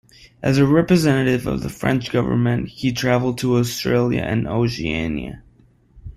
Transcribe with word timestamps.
As 0.41 0.57
a 0.57 0.65
representative 0.65 1.45
of 1.45 1.61
the 1.61 1.69
French 1.69 2.09
government, 2.11 2.69
he 2.69 2.91
travelled 2.91 3.37
to 3.37 3.57
Australia 3.57 4.23
and 4.23 4.47
Oceania. 4.47 5.43